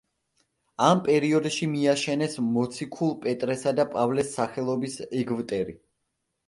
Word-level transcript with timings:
ამ 0.85 1.01
პერიოდში 1.07 1.69
მიაშენეს 1.75 2.39
მოციქულ 2.57 3.15
პეტრესა 3.27 3.75
და 3.83 3.87
პავლეს 3.95 4.35
სახელობის 4.41 5.01
ეგვტერი. 5.23 5.81